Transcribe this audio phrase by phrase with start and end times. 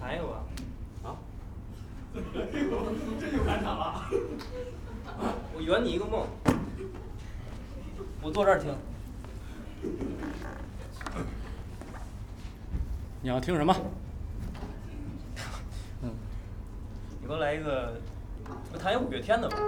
[0.00, 0.44] 弹一个吧。
[1.04, 1.16] 啊？
[2.14, 2.64] 这
[3.30, 4.08] 就赶场了。
[5.54, 6.26] 我圆你一个梦，
[8.22, 8.74] 我坐这儿听。
[13.20, 13.74] 你要听什么？
[16.02, 16.10] 嗯，
[17.20, 17.94] 你给我来一个，
[18.72, 19.56] 我弹一五月天的吧。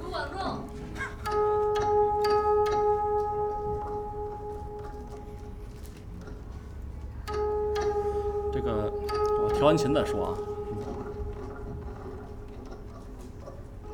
[0.00, 0.67] 卢广仲。
[8.58, 8.92] 这个
[9.40, 10.34] 我调完琴再说啊。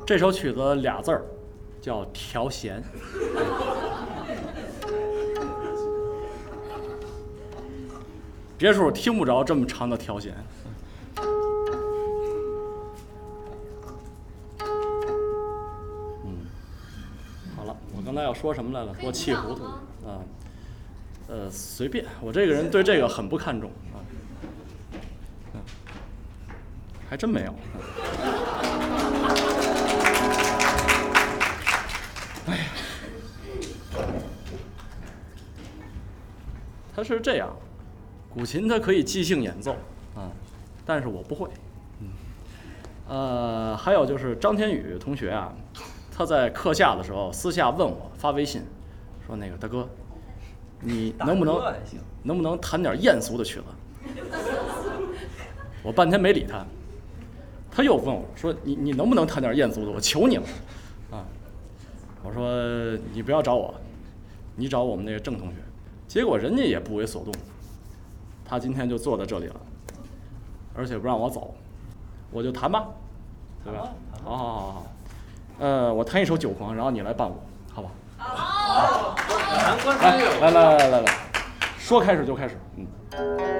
[0.07, 1.23] 这首曲子俩字儿
[1.79, 2.83] 叫调弦。
[8.57, 10.33] 别处听不着这么长的调弦。
[16.23, 16.47] 嗯，
[17.55, 18.91] 好了，我刚才要说什么来了？
[18.99, 19.69] 给我气糊涂了
[20.07, 20.25] 啊！
[21.27, 24.01] 呃，随便，我这个人对这个很不看重啊。
[25.53, 25.61] 嗯，
[27.09, 27.53] 还真没有。
[32.47, 32.63] 哎呀，
[36.95, 37.55] 他是这样。
[38.33, 39.71] 古琴它可以即兴演奏，
[40.13, 40.29] 啊，
[40.85, 41.47] 但是我不会，
[42.01, 42.09] 嗯，
[43.07, 45.53] 呃，还有就是张天宇同学啊，
[46.11, 48.61] 他在课下的时候私下问我发微信，
[49.25, 49.87] 说那个大哥，
[50.81, 51.61] 你能不能
[52.23, 53.65] 能不能弹点艳俗的曲子？
[55.81, 56.65] 我半天没理他，
[57.75, 59.91] 他又问我说你你能不能弹点艳俗的？
[59.91, 60.43] 我求你了，
[61.11, 61.25] 啊，
[62.23, 63.75] 我说你不要找我，
[64.55, 65.55] 你找我们那个郑同学，
[66.07, 67.33] 结果人家也不为所动。
[68.45, 69.55] 他今天就坐在这里了，
[70.73, 71.53] 而且不让我走，
[72.31, 72.85] 我就弹吧，
[73.65, 73.89] 对吧？
[74.23, 74.85] 好好好好好，
[75.59, 77.35] 呃，我弹一首《酒狂》，然后你来伴我，
[77.73, 77.91] 好吧？
[78.17, 79.15] 好。
[80.01, 81.17] 来来来来来来，
[81.77, 83.54] 说开始就开始，嗯。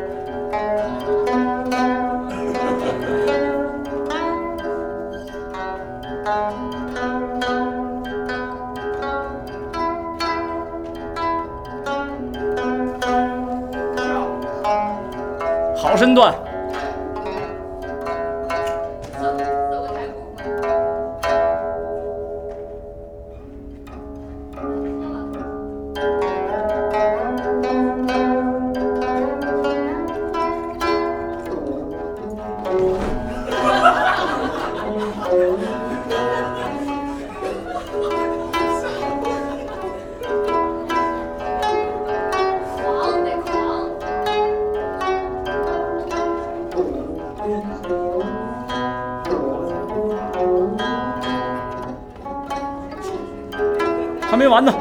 [15.75, 16.33] 好身段。
[54.28, 54.73] 还没完呢。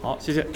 [0.00, 0.46] 好，谢谢。